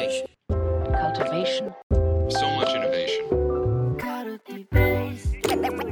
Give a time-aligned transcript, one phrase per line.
[0.00, 0.26] Cultivation.
[0.48, 1.74] cultivation,
[2.30, 3.28] So much innovation.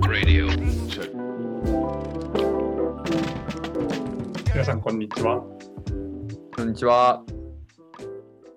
[0.09, 0.49] Radio.
[0.89, 1.13] Check.
[4.55, 5.43] 皆さんこんにちは。
[6.57, 7.23] こんにちは。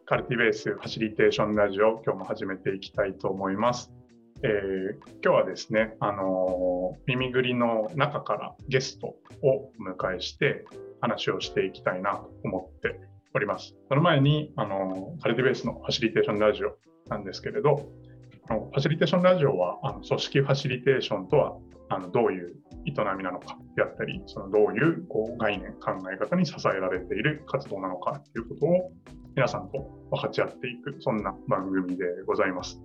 [0.06, 3.92] カルティベースファシリテーションラジオ、今日も始めていきたいと思います。
[4.44, 10.64] えー今日はですね、あのー耳ぐりの中からゲストをお迎えして
[11.02, 13.76] 話をしていきたいなと思っております。
[13.88, 16.78] その前に、あのカルティベースのファシリテーションラジオ
[17.10, 17.90] なんですけれど、
[18.50, 21.58] あのファシリテーションラジオはあの組織ファシリテーションとは
[21.90, 28.92] あのどういう営みなのかであったり、そのどういうこう概念、考え方に支えられている活動なのかということを
[29.36, 32.82] 皆さんと分かち合っていく、そんな番組でございます。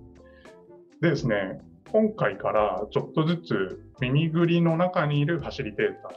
[1.00, 1.60] でですね、
[1.92, 6.12] 今回からちょっとずつ耳ぐりの中にいるファシリテーター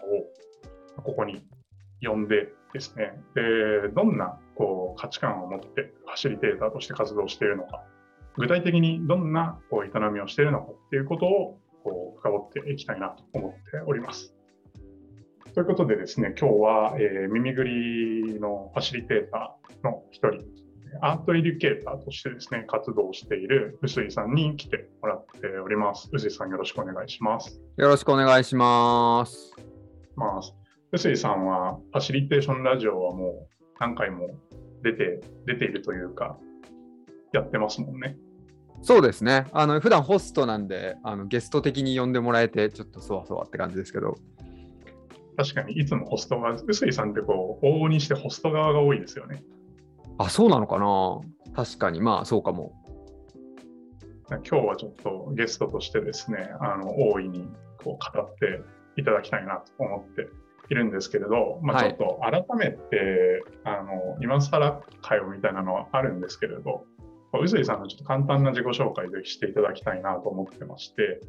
[1.00, 1.44] をここに
[2.02, 7.84] 呼んでですね、でどんなこう価値観を持ってファシリテーターとして活動しているのか、
[8.38, 14.36] 具体的にどんなこう営みをしているのかっていうことをこう深掘っていきたいなと思っております。
[15.56, 20.44] ということでですね、今日は、えー耳ぐりのファシリテーターの一人、
[21.02, 26.10] アートエデュケーターとしてですね、活動している臼井さんに来てもらっております。
[26.12, 27.60] 臼井さんよろしくお願いします。
[27.78, 29.56] よろしくお願いします。
[30.16, 30.42] まあ、
[30.92, 34.30] 臼井さんはファシリテーションラジオはもう何回も
[34.84, 36.38] 出て、出ているというか、
[37.32, 38.18] やってますもんね。
[38.82, 39.46] そうですね。
[39.52, 44.16] あの普段ホストなんであのゲスト的に呼んでもらえてちょっとそわそわって感じですけど。
[45.38, 49.44] 確かにいつもホストが、臼井さんってこう、往々にしてホスト側が多いですよね。
[50.18, 51.22] あ、そうなのかな？
[51.56, 52.74] 確かにまあそうかも。
[54.30, 57.48] 今日はちょっとゲストとしてですね、あの大いに
[57.84, 58.62] こう語って
[59.00, 60.28] いただきたいなと思って
[60.70, 66.86] いるんですけれど、まあ、はいちょっと改めて、あの今更会話みたいなのはあるんですけれど、
[67.34, 71.22] 臼井さんのちょっと簡単な自己紹介ぜひしていただきたいなと思ってまして、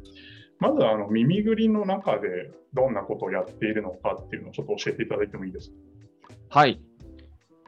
[0.59, 6.59] まずあの耳ぐりの中でどんなことをやっているのかっていうのをちょっと教えていただいてもいいですか？
[6.59, 6.81] はい。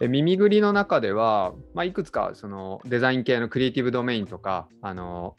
[0.01, 5.35] え耳ぐりの中では、まあ、いくつかそのデザイン系のクリエイティブドメインとかあの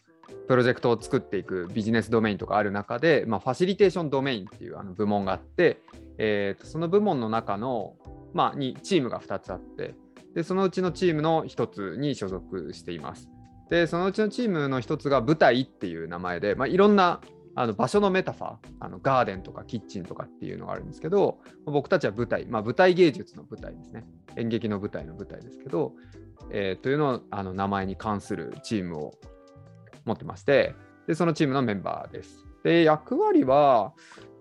[0.49, 5.81] プロジェクトを作っていくビジネスドメインとかある中で、まあ、ファシリテーションドメインっていうあの部門があって、
[6.19, 7.95] えーとその部門の中の、
[8.33, 9.95] まあ、にチームが2つあって
[10.35, 13.31] でそのうちのチームの1つに所属しています。
[13.71, 17.21] でそのうちのチームの1つが舞台っていう名前で、まあ、いろんな
[17.55, 24.05] あの場所のメタファーあのガーデンとかキッチンとかっていうのがあるんですけど僕たちは舞台、まあ、舞台芸術の舞台ですね
[24.37, 25.93] 演劇の舞台の舞台ですけど、
[26.51, 29.15] えーというのをあの名前に関するチームを
[30.05, 30.75] 持ってまして
[31.07, 32.47] でそのチームのメンバーです。
[32.63, 33.93] で役割は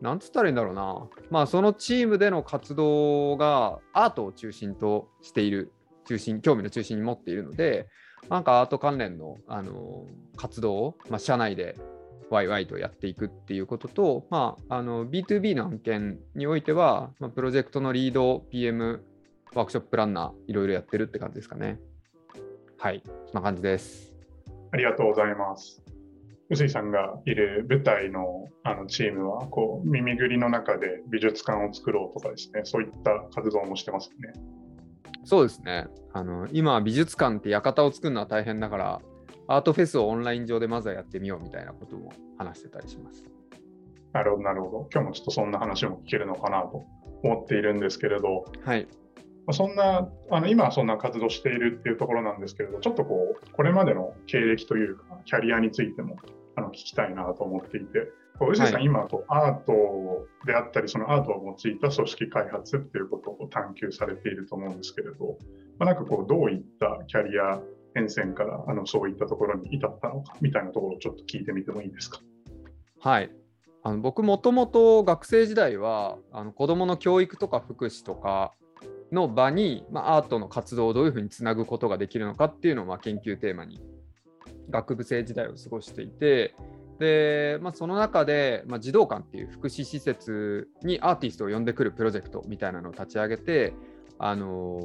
[0.01, 5.73] 何つったらいいんだろうな、まあ、そのチームでの活動がアートを中心としている
[6.06, 7.90] 中心興味の中心に持っているので
[8.29, 10.06] なんかアート関連の、あの
[10.38, 11.78] 活動を、まあ、社内で
[12.29, 19.03] ワイワイとやっていくっていうことと、まあ、あの B2B の案件においては、まあ、プロジェクトのリード、PM、
[19.53, 21.79] ワークショッププランナー、いろいろやってるって感じですかね。
[22.78, 24.12] はい、そんな感じです。
[24.73, 25.84] ありがとうございます。
[26.50, 34.34] 臼井さんがいる舞台のあのチームはこう耳ぐりの中で美術館を作ろうとかですね、そういった活動もしてますよね。
[35.25, 35.85] そうですね。
[36.11, 39.01] あの今、美術館って館を作るのは大変だから、
[39.47, 43.23] アートフェスをオンライン上でまずはやってみようみたいなことも話してたりします。
[44.11, 44.90] なるほど、なるほど。
[44.91, 46.84] 今日もちょっとそんな話も聞けるのかなと
[47.23, 48.88] 思っているんですけれど、はい。
[49.46, 56.18] まあそんな、あの今はそんな活動しているっていうところなんですけれど、ちょっとこう、これまでの経歴というか、キャリアについても
[56.56, 58.08] あの聞きたいなと思っていて、
[58.40, 65.38] こう臼井さん、はい今こう、アートであったり、そのアートを用いた組織開発っていうことを探求されていると思うんですけれど、
[65.78, 67.62] まあ、なんかこう、どういったキャリア
[67.96, 72.22] 変遷からあのそういったところに至ったのかみたいなところをちょっと聞いてみてもいいですか？
[73.02, 73.32] はい。
[73.84, 78.53] あの僕もともと学生時代はあの子どもの教育とか福祉とか
[79.13, 83.79] の場に、まあ、アートの活動をどういうふうにつなぐことができるのかっていうのをまあ研究テーマに
[84.70, 86.55] 学部生時代を過ごしていて
[86.99, 93.73] で、まあ、その中で、まあ、児童館っていう福祉施設にアーティストを呼んでくるプロジェクトみたいなのを立ち上げて、
[94.20, 94.79] あの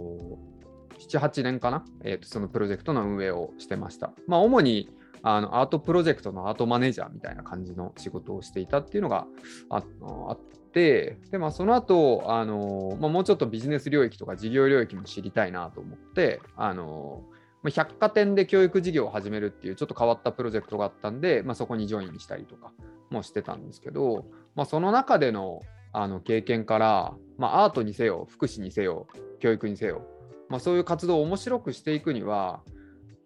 [0.99, 4.13] ー、78年かな、えーとそのプロジェクトの運営をしてました。
[4.27, 4.91] まあ、主に
[5.23, 9.27] あのアートプロジェクトのアートマネージャーみたいな感じの仕事をしていたっていうのが
[9.71, 10.39] ああっ
[10.71, 17.23] てで、まあ、その後あの、まあ、もうちょっとビジネス領域とか事業領域も知りたいなと思ってあの、
[17.63, 22.73] まあ、百貨店で教育事業を始めるっていうちょっと変わったプロジェクトがあったんで、まあ、そこにジョインしたりとか
[23.11, 25.61] もしてたんですけど、まあ、その中での
[25.91, 29.07] あの経験から、まあ、アートにせよ福祉にせよ
[29.41, 30.03] 教育にせよ、
[30.51, 32.61] まあ、そういう活動を面白くしていくには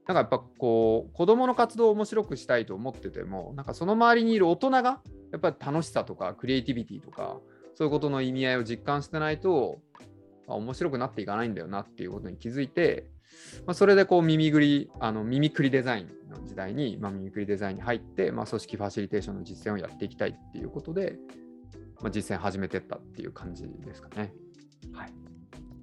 [0.07, 5.01] なんかやっぱこう子どもの活動を面白くしたいと思っててもなんかその周りにいる大人が
[5.31, 7.39] やっぱり楽しさとかクリエイティビティとか
[7.75, 9.79] そういうことの意味合いを実感してないと
[10.49, 13.07] あ面白くなっていかないんだよなっていうことに気づいて、
[13.67, 21.17] まあ、それでこう耳ぐりあの耳くりデザインの時代に、まあ、耳くりデザインに入って、まあ、組織ファシリテーションの実践をやっていきたいっていうことで、
[22.01, 24.33] まあ、実践始めてったっていう感じですかね。
[24.93, 25.13] はい、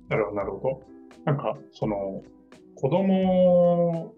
[0.10, 0.81] なるほど、なるほど。
[1.25, 2.21] なんか、その、
[2.81, 4.15] 子供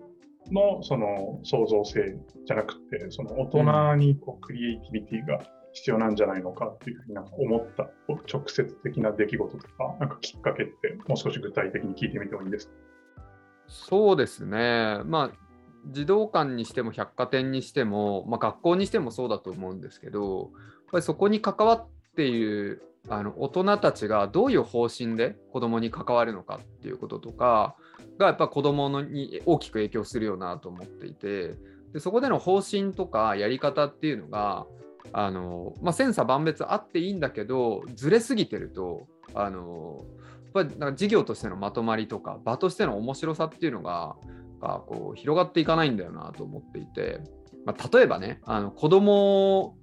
[0.52, 2.16] のその創造性
[2.46, 5.44] じゃなくて、その大人にこうクリエイティビティが
[5.74, 7.90] 必要なんじゃないのかっていうふうになんか思った
[8.32, 12.74] 直接的な出来事とか、なんかきっかけってもう少し具体的に聞いてみてもいいですか？
[13.68, 15.00] そうですね。
[15.06, 15.38] まあ
[15.90, 20.50] 児童館にしても百貨店にしても、まあ、学校にしてもそうだと思うんですけど、やっ
[20.92, 27.76] ぱりそこに関わっているあの大人たちがどういう方針で子どもに関わるのかっていうこととか
[28.18, 31.56] がやっぱ子どもに大きく影響するよなと思っていて
[31.94, 34.66] でそこでの方針とかやり方っていうのが
[35.14, 40.06] あの、まあ、千差万別あっていいんだけどずれすぎてるとあの
[40.56, 44.16] やっぱりなんか事業としてのまとまりとか場としての面白さっていうのが
[44.62, 47.20] がこう広がっていかないんだよなと思っていて、
[47.66, 49.76] まあ、例えばねあの子供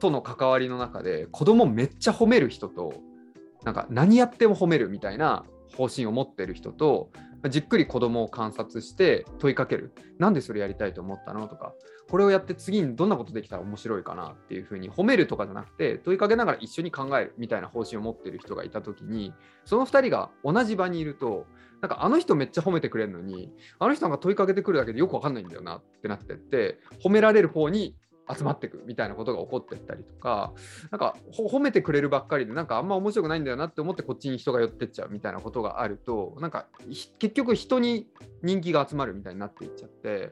[0.00, 2.94] との関わりの中で子供めっちゃ褒める人と
[3.64, 5.44] なんか何やっても褒めるみたいな
[5.76, 7.10] 方針を持ってる人と
[7.48, 9.92] じっくり子供を観察して問いかける。
[10.18, 11.74] なんでそれやりたいと思ったのとか
[12.08, 19.32] これをやって次にどんなことできたら面白いかなっていうふうに褒めるとかじゃなくて問いかけながら一緒に考えるみたいな方針を持ってる人がいた時に
[19.64, 21.46] その2人が同じ場にいると
[21.80, 27.96] なんかあの人めっちゃ褒めてくれるのにあの人なんか問いかけてくるだけでよくわかんないんだよなってなってって褒められる方に
[28.30, 30.52] 集まってくみたいなことが起こってったりとか、
[30.90, 36.66] なんか褒めてくれるばっかりで、なんかあんま面白くないんだよなって思ってこっちに人が寄ってっちゃうみたいなことがあると、なんか
[37.18, 38.08] 結局人に
[38.42, 40.30] 人気が集まるみたいになっていっちゃって、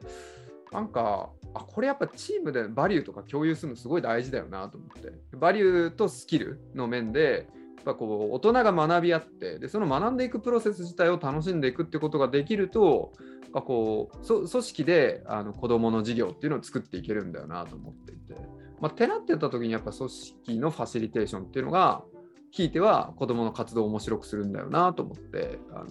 [0.71, 7.47] なんか、あこれやっぱチームでバリューとか共有するのすごい大事だよなと思って、バリューとスキルの面で、
[7.83, 13.11] やっぱこう大人が学び合ってでその学んでいくプロセス自体を楽しんでいくってことができると
[13.51, 18.35] かこう組織であの子どもの事業っていうのを作っていけるんだよなと思っていて、
[18.79, 22.03] まあ、てなってた時にやっぱ組織のファシリテーションっていうのが
[22.51, 25.85] ひいては子どもの活動を面白くするんだよなと思ってあの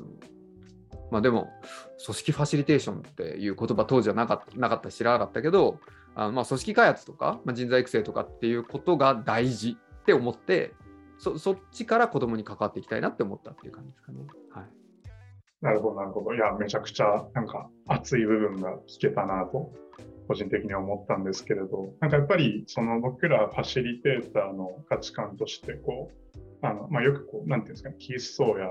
[1.10, 1.50] まあでも
[2.04, 5.78] 組織ファシリテーションっていう言葉当時はなかったなかった知らなかったけど
[6.14, 10.74] あのまあ組織開発とか、まあ、人材育成とかっていうことが大事って思って
[11.18, 14.20] そそっちから子供に関わっていきたいなって思ったっていう感じですかね。
[14.54, 14.64] はい、
[15.62, 16.34] なるほど、なるほど。
[16.34, 19.72] いや、めちゃくちゃなんか熱い部分が聞けたなと、
[20.26, 28.68] 個人的に思ったんですけれど、なんかやっぱりその僕らファシリテーターの価値観として、こう、あのまあ、よくこう、なんていうんですかね、キースソーヤ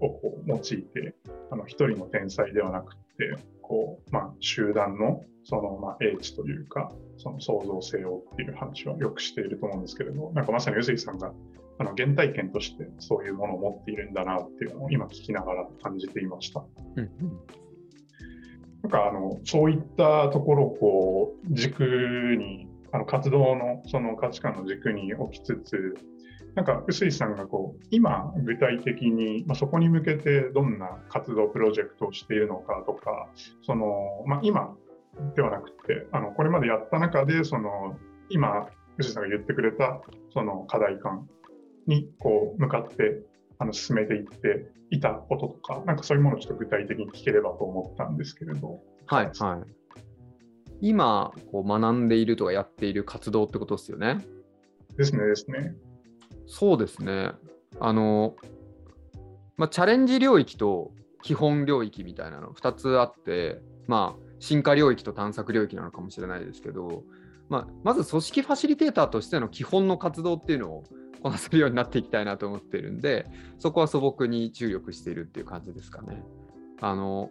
[0.00, 1.14] をこう用いて、
[1.50, 11.32] あの一人の天才ではなくて、こう、まあ、集団のその、まあ、英知というか、その創造性をっていう話はよくしていると思うんですけれど、なんかまさに臼井さんが
[11.78, 16.64] あの原体験としてそういうものを持っているんだなっていうのを今聞きながら感じていました。
[16.96, 17.10] うんうん、
[18.82, 21.82] なんかあのそういったところをこう軸
[22.36, 25.94] にあの活動のその価値観の軸に置きつつ
[26.54, 33.28] なんか臼井さんがこう今具体的に、まあ、そこに向けてどんな活動プロジェクトをしているのかとか
[33.62, 34.74] その、まあ、今
[35.36, 37.96] ではなくてあのこれまでやった中でその
[38.28, 38.66] 今
[38.96, 40.00] 臼井さんが言ってくれた
[40.32, 41.28] その課題感
[41.88, 43.22] にこう向かって
[43.58, 48.80] あの進めていっていたこととか、なんかそういうものをちょっと具体的に聞ければと思ったんですけれど。
[49.06, 50.00] はい、はい。
[50.80, 54.24] 今こう学んでいるとかやっている活動ってことですよね？
[54.96, 55.74] ですね、ですね。
[56.46, 57.32] そうですね。
[57.80, 58.36] あの、
[59.56, 60.92] まあ、チャレンジ領域と
[61.22, 67.02] 基本領域みたいなの2つあって、まあ、進化領域と探索領域なのかもしれないですけど、
[67.48, 70.84] まあ、まず組織ファシリテーターとしての基本の活動っていうのを
[71.22, 73.26] こなせるようになっていきたいなと思ってるんで、
[73.58, 76.22] そこは素朴に注力しているっていう感じですかね。
[76.80, 77.30] あの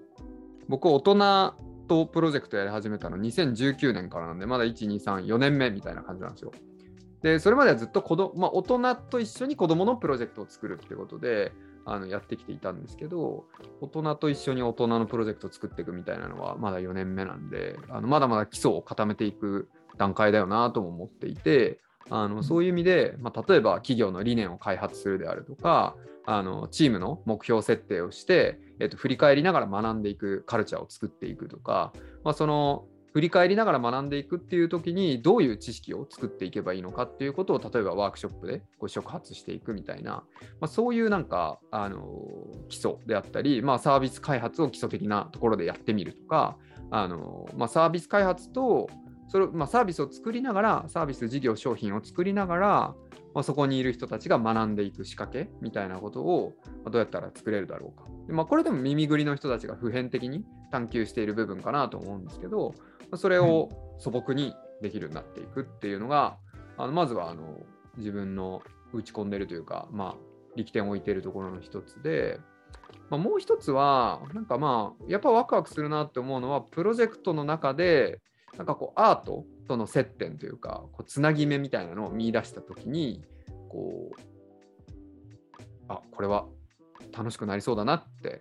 [0.67, 1.53] 僕、大人
[1.87, 6.51] とプロジェクトやり始めたの2019年からなんで、まだ1、2、3、4年目みたいな感じなんですよ。
[7.21, 11.53] で、それまではずっと子ど、まあ、大人と一緒に子どものプロジェクトを作るってことで、
[11.89, 13.45] あのやってきていたんですけど、
[13.79, 40.23] 大人と一緒に大人のプロジェクトを作っていくみたいなのはまだ4年目なんで、あのまだまだ基礎を固めていく段階だよなとも思っていて、あのそういう意味で、まあ、例えば企業の理念を開発するであるとか、あのチームの目標設定をして、えっと、振り返りながら学んでいくカルチャーを作っていくとか、まあ、その振り返りながら学んでいくっていう時にどういう知識を作っていけばいいのかっていうことを例えばワークショップでこう触発していくみたいな、ま
[40.65, 42.05] あ、そういうなんかあの
[42.67, 46.57] 基礎であったり、まあ、サービス開発を基礎的なところでやってみるとか
[46.91, 48.89] あの、まあ、サービス開発と
[49.27, 52.95] それまあ、サービスを作りながらサービス事業商品を作りながら、
[53.33, 58.07] まあ、そこにいる人たちが学んでいく仕掛けみたいなことを、まあ、どうやったら作れるだろうか。
[58.27, 62.73] でまあ、これでも耳ぐりの人たちが普遍的に探求している部分かなと思うんですけど、
[63.15, 63.69] それを
[63.99, 66.37] 素朴にできるようになっていくっていうのが、
[66.77, 67.59] あのまずはあの
[67.97, 68.61] 自分の
[68.93, 72.39] 打ち込んでるというか、まあ、力点を置いているところの一つで、
[73.09, 78.19] まあ、もう一つは、なんかまあ、やっぱワクワクするなって思うのは、プロジェクトの中で、
[78.55, 83.23] なんかこう、アートとの接点というか、こうつなぎ目みたいなのを見出したときに、
[83.69, 84.21] こう、
[85.89, 86.47] あ、これは
[87.15, 88.39] 楽しくなりそうだなって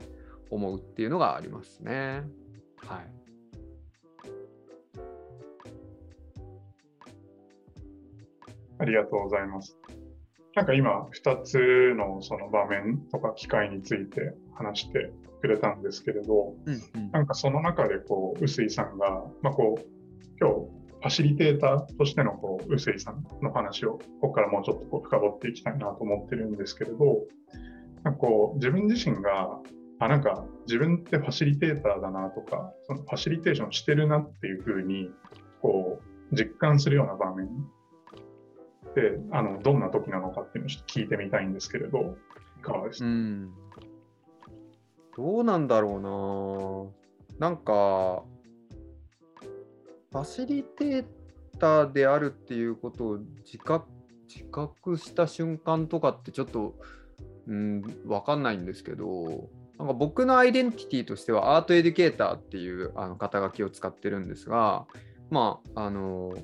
[0.50, 2.22] 思うっていうのがありますね。
[2.86, 3.16] はい。
[8.78, 9.76] ありがとうございます。
[10.54, 15.10] なんか今、2つのその場面とか機会について話して
[15.40, 19.95] くれたんですけれど、うんうんなんかその中でこう、臼井さんが、まあ、こう
[20.40, 26.98] 今日、ファシリテーターとしてのこう臼井さんの話を、ここからもうちょっとこう深掘っていきたいなと思ってるんですけれど、
[28.02, 29.60] なんかこう自分自身が、
[29.98, 35.10] あ、なんか自分ってファシリテーターだなとか、そのファシリテーションしてるなっていうふうに、
[35.62, 36.00] こ
[36.32, 37.48] う、実感するような場面
[38.94, 42.16] で、あの、どんな時なのかっていうのをちょっと聞いてみたいんですけれど、
[42.58, 43.00] いかがです？
[43.00, 43.54] か、うん。
[45.16, 46.92] どうなんだろ
[47.38, 47.48] うな。
[47.48, 48.22] なんか、
[50.12, 51.04] ファシリテー
[51.58, 53.86] ターであるっていうことを自覚
[54.28, 56.74] 自覚した瞬間とかってちょっと、
[57.46, 59.48] うん、わかんないんですけど、
[59.78, 64.86] なんか僕のアイデンティティとしてはアートエデュケーターっていうあの肩書きを使ってるんですが、
[65.30, 66.34] まあ、あの、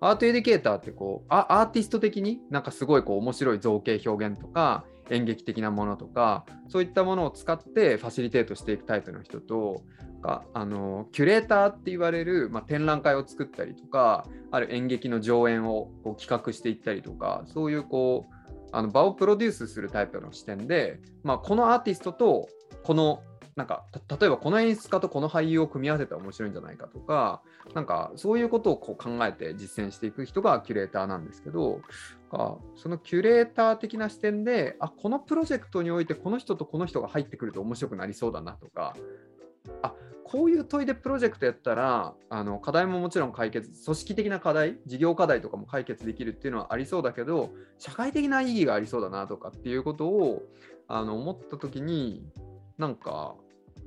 [0.00, 9.82] アートエデュケーターってこうアアーティスト的になんかすごいこう面白い造形表現とか演劇的なものとかそういったものを使ってファシリテートしていくタイプの人と
[10.22, 18.34] かあのキュレーターって言われる、まあ、展覧会を作ったりとかある演劇の上演をこう企画していったりとかそういうこう
[18.72, 22.48] あの場をプロデュースするタイプの視点で、まあ、このアーティストと
[22.84, 23.22] この
[23.56, 27.42] なんか例えばこの演出家とこの俳優を組み合わせたら面白いんじゃないかとか
[27.74, 31.80] なんかそういうことをこう考えて実践していく人がキュレーターなんですけど
[32.76, 38.96] そのキュレーター的な視点であこのプロジェクトにおいてこの人とこの人が入ってくると面白くなりそうだなとか
[39.82, 39.92] あ
[40.24, 50.42] こういう問いでプロジェクトやったらあの課題ももちろん解決組織的な課題事業課題とかも解決できるっていうのはありそうだけど社会的な意義がありそうだなとかっていうことを
[50.88, 52.24] あの思った時に
[52.78, 53.34] なんか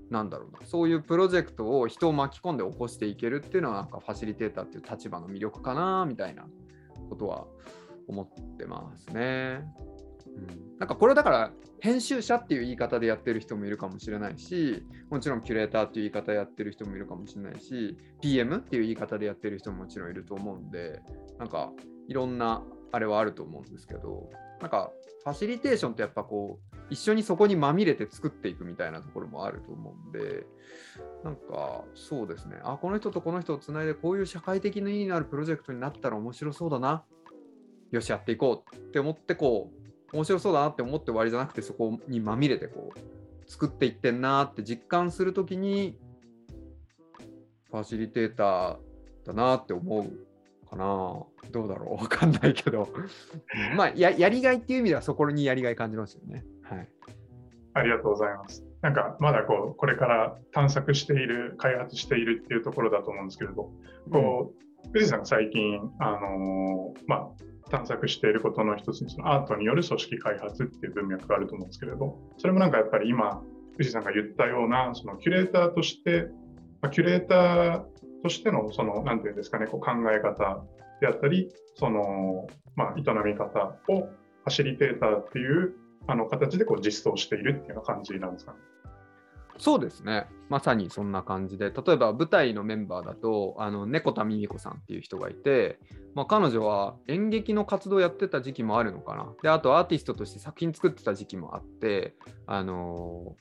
[0.09, 6.45] なんだろうなそういうプロジェクトを人を巻き込んで起こしていけるっていうのはなんかファシリテーターっていう立場の魅力かなみたいな
[7.09, 7.47] ことは
[8.07, 9.61] 思ってますね。
[10.27, 20.99] うん、なんかこれだから編集者っていう言い方でやってる人もいるかもしれないしもちろんキュレーターっていう言い方やってる人もいるかもしれないし PM っていう言い方でやってる人ももちろんいると思うんで
[21.37, 21.71] なんか
[22.07, 24.29] いろんなあれはあると思うんですけど
[24.61, 24.91] なんか
[25.23, 30.45] ファシリテーションってやっぱこう一緒にそこにまみれて作っていくみたいなところもあると思うんで
[31.23, 32.57] なんかそうですね。
[32.63, 37.03] あこの人とこの人をつないでこういう社会的な意義のあるプロジェクトになったら面白そうだな。
[37.91, 39.71] よしやっていこうって思ってこ
[40.11, 45.97] う面白そうだなって思って終わりじゃなくてそこにまみれてこう作っていってんなって実感するときに
[47.71, 48.77] ファシリテーター
[49.25, 51.23] だなって思うかな。
[51.51, 52.03] どうだろう。
[52.03, 52.87] わかんないけど。
[53.75, 56.45] まあややりがいっていう意味ではそこにやりがい感じますよね。
[56.69, 56.87] はい
[57.75, 58.63] ありがとうございます。
[58.81, 63.69] なんかまだこうこれから探索している、開発しているっていうところだと思うんですけれど、
[64.11, 64.53] こ
[64.85, 73.41] う藤井さんが最近、あのーまあ、探索していることの一つにそのアートによる組織開発っていう文脈があると思うんですけれど、それもなんかやっぱり今、
[73.77, 76.29] 藤井さんが言ったようなそのキュレーターとして、
[76.81, 77.83] まあ、キュレーター
[78.23, 80.63] としてのそのなんていうんですかね、こう考え方
[81.01, 85.73] であったり、そのまあ、営み方をファシリテーターっていう
[86.07, 88.57] あの形でこう実装しているっていうような感じなんですかね？
[89.57, 90.27] そうですね。
[90.49, 95.79] まさにそんな感じで、例えば舞台のメンバーだと、あの猫田美美子さんっていう人がいて、
[96.13, 99.33] まあ、彼女は演劇の活動をやってた時期もあるのかな。
[99.41, 102.15] で、あとアーティストとして作品作ってた時期もあって、
[102.47, 103.35] あの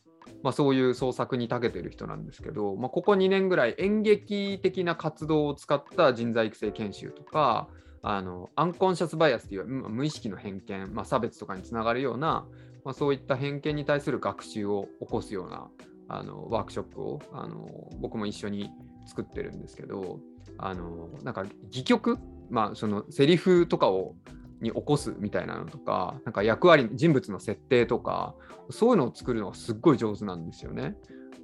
[0.45, 7.69] まあ、そういう創作に長けてる人なんですけど、まあ、ここ2年ぐらい演劇的な活動を使った人材育成研修とか、
[8.07, 12.47] あのアンコンシャスバイアスという無意識の偏見、まあ、差別とかにつながるような、
[12.85, 15.69] まあ、そういった偏見に対する学習を起こすような
[16.09, 17.67] あのワークショップをあの
[18.01, 18.71] 僕も一緒に
[19.07, 20.21] 作ってるんですけど、
[20.59, 22.19] あのなんか戯曲、
[22.51, 24.15] まあ、そのセリフとかを
[24.61, 28.35] に起こすみたいなのとか、なんか役割、人物の設定とか、
[28.71, 30.97] そういうのを作るのがすっごい上手なんですよね。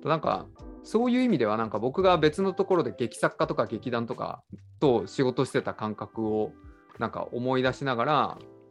[0.04, 0.46] なんか
[0.82, 4.42] そういう意味ではなんか僕が別のところで劇作家とか劇団とか
[4.80, 6.52] と仕事してた感覚を
[6.98, 8.12] なんか思い出しながら、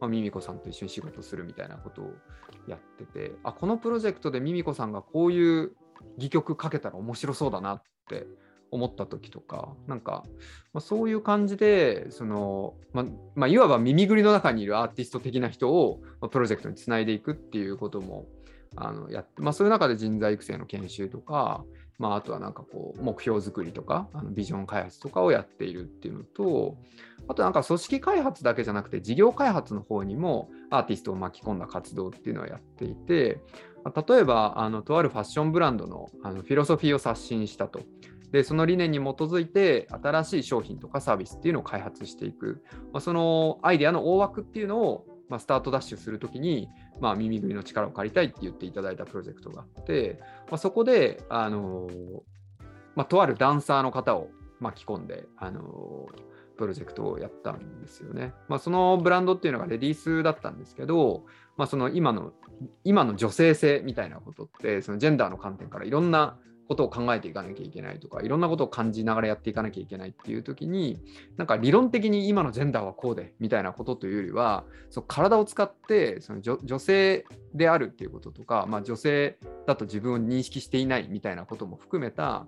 [0.00, 2.14] まあ、ミミコさんと一緒に仕事するみたいなことを
[2.66, 5.72] やっててあこのプロジェクトでミミコさんがこういう
[6.16, 8.26] 戯曲かけたら面白そうだなって
[8.70, 10.24] 思った時とかなんか、
[10.72, 16.00] まあ、そういう感じでその、ままあ、いわば耳ぐりの中にいるアーティスト的な人を、
[16.30, 18.26] プロジェクトにつないでいくっていうことも
[18.76, 21.64] あのやって、まあ、そういう中で人材育成の研修とか、
[22.00, 26.78] まあ、あとはなんかこう目標作りとかあのビジョン開発とかをやっているっていうのと
[27.28, 33.42] あとなんか組織開発だけじゃなくて事業開発の方にもアーティストを巻き込んだ活動っていうのをやっていて
[34.08, 37.82] 例えばあのとあるファッションブランドのあのフィロソフィーを刷新したと。
[38.32, 46.68] でその理念に基づいて新しい商品とかサービスっていうのを開発していく、まあ、そのアイデアの大枠っていうのを、まあ、スタートダッシュするときに、
[47.00, 50.18] まあ、耳ぐりの力を借りたいって言っていただいたプロジェクトがあって、
[50.50, 51.88] まあ、そこで、あの
[52.96, 56.08] まあ、とあるダンサーの方を巻き込んで、あの
[56.58, 58.34] プロジェクトをやったんですよね。
[58.48, 61.24] まあ、そのブランドっていうのがレディースだったんですけど、
[61.56, 62.32] まあ、その今の
[62.84, 66.38] 今の女性性みたいなことってそのジェンダーの観点からいろんな
[66.70, 71.02] ことを考えていかなきゃいけないとかいろんなことを感じながらやっていかなきゃいけないっていう時に
[71.36, 79.36] なんか理論的に今のジェンダーはこうでみたいなことというよりはその体を使ってその女性であるっていうこととか、まあ、女性
[79.66, 82.46] だと自分を認識していないみたいなことも含めた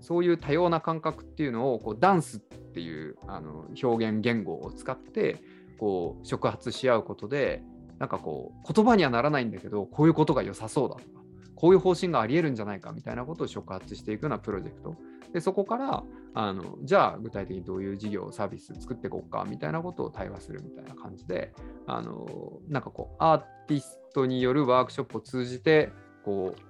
[0.00, 5.42] そういう多様な感覚っていうのをこうダンスっていうあの表現言語を使って
[5.78, 7.62] こう触発し合うことで
[7.98, 11.23] なんかこう言葉にはならないんだけどこういうことが良さそうだとか
[11.64, 14.96] こういう方針がありえるんじゃないかみたいなことを触発していくようなプロジェクト。
[15.32, 16.04] で、そこから、
[16.34, 21.54] あのじゃあ具体的にどういう事業、サービス作っていこうかみたいなことを対話するみたいな感じで、
[21.86, 22.28] あの
[22.68, 25.90] なんかこう、アーティストによるワークショップを通じて、
[26.22, 26.60] こう、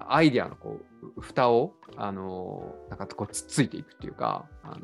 [0.00, 0.80] アイデアのこ
[1.16, 4.80] う蓋をあのなんかこうつっついていくっていうかあの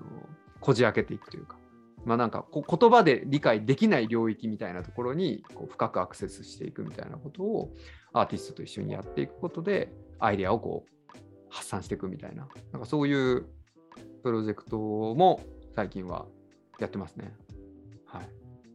[0.60, 1.56] こじ開けていくというか
[2.04, 7.72] まあ、なんか言葉で理解できない領域みたいなところにこう深くアクセスしていくみたいなことを
[8.12, 13.46] アーティストと一緒にやっていくことでアイデアをこう発散していくみたいななんかそういう
[14.22, 15.40] プロジェクトも
[15.74, 16.26] 最近は
[16.78, 17.32] やってますね。
[18.06, 18.28] はい、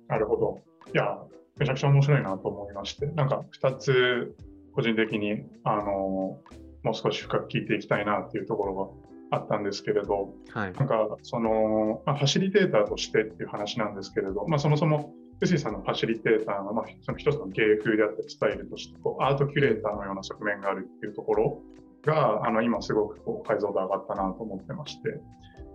[0.07, 0.61] なるほど。
[0.93, 1.17] いや、
[1.57, 4.35] めちゃくちゃ面白いなと思いまして、なんか2つ
[4.73, 21.61] 個人的にあのもう少し深く聞いていきたいなっていうところがあったんですけれど、はい、なんかその、まあ、ファシリテーターとしてっていう話なんですけれど、まあ、そもそも臼井さんのファシリテーターの、まあ、その一つの芸風であったりスタイルとしてこうアートキュレーターのような側面があるっていうところ
[22.03, 25.21] があの今すごくこう解像度上がったなと思ってまして。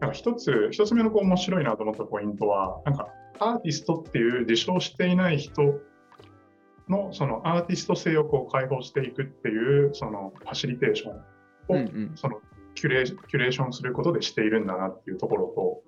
[0.01, 5.63] なんか一つ一つ目のこう面白いなと思ったポイントはなんかアーティストっていう自称していない人
[6.89, 11.21] のそのアーティスト性をこう解放していくっていうそのファシリテーションを、
[11.71, 12.41] うんうん、その
[12.75, 15.83] キュレーションすることでしているんだなっていうところと、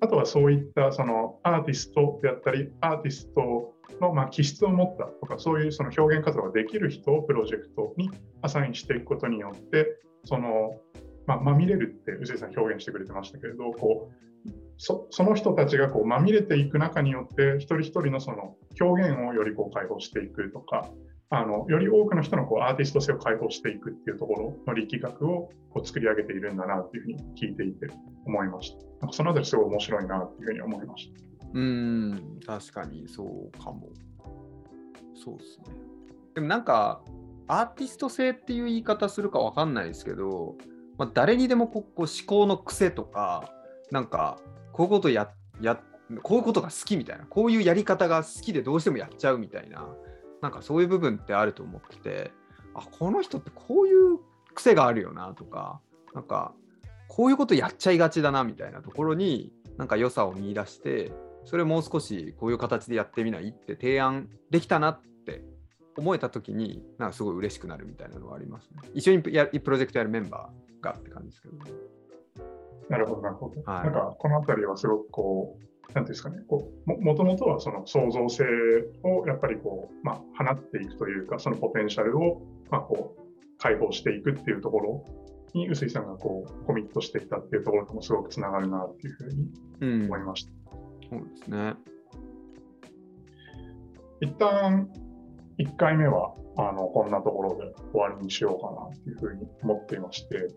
[0.00, 8.10] あとはそういったそのアーティストであったり、アーティストのま気質を持ったとか、そういうその表現活動ができる人をプロジェクトに
[8.42, 9.86] アサインしていくことによって、
[10.24, 10.80] その
[11.26, 14.24] ま、まみれるって宇治さん表現してくれてましたけれど、こう
[14.76, 20.90] そその人たちがこうまみれていく中によって、一人一人のその表現をよりこう解放していくとか、
[21.30, 27.88] あのより多くの人のこうアーティスト性を解放していくっていうところの力学をこう作り上げているんだなっていうふうに聞いていて
[28.26, 28.76] 思いました。
[29.00, 31.20] なんかそのあたりすごい面白いなっていうふうに思いました。
[31.54, 33.88] うん確かにそうかも。
[35.14, 35.64] そうですね。
[36.34, 37.02] でもなんか
[37.46, 40.56] アーティスト性っていう言い方するかわかんないですけど、
[40.98, 43.50] まあ、誰にでもこう思考の癖とか
[43.90, 44.38] なんか
[44.72, 45.80] こういうことやや
[46.22, 49.86] こういうことが好きみたいなこういうやり方が好きでどうしてもやっちゃうみたいな
[50.44, 52.30] なんかそういう部分ってあると思ってて
[52.74, 54.18] あこの人ってこういう
[54.54, 55.80] 癖があるよなとか
[56.14, 56.52] なんか
[57.08, 61.12] こういうことやっちゃいがちだなみたいなところになんか良さを見出して
[61.46, 65.42] それもう少しこういう形でやってみないって提案できたなって
[65.96, 68.90] 思えた時になんかすごい嬉しくなるみたいなのはありますね。
[68.92, 71.56] 一緒にやプロジェクトやるメンバーがって感じですけど、
[72.90, 73.62] なるほど、なるほど。
[73.64, 78.44] はい、なんかこの辺りはすごくこうなんですかね、こうももともとはその創造性
[79.02, 83.22] をやっぱりこう、まあ、放っていくというか、そのポテンシャルを、まあ、こう
[83.58, 85.04] 解放していくっていうところ
[85.52, 90.52] に、臼井さんがこうコミットしていたっていうところともすごくつながるなっていうふうに思いました。
[91.12, 91.74] うん、そうですね。
[94.20, 94.88] 一旦
[95.58, 100.48] 1回目はあのこんなところで終わりにしようかなっていうふうに思っていまして、で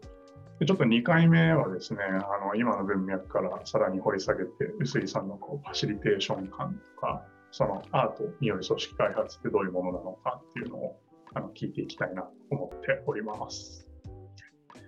[0.65, 10.99] ちょっと2回目はですね、あの今の文脈からさらに掘り下げて、臼井さんのこうファシリテーション感とか、そのアートによる組織開発ってどういうものなのかっていうのを
[11.35, 13.87] あの聞いていきたいなと思っております。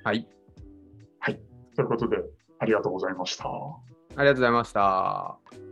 [0.04, 0.28] はい。
[1.80, 2.18] ということで、
[2.60, 3.46] ありがとうございました。
[3.46, 3.80] あ
[4.10, 5.69] りがとうございました。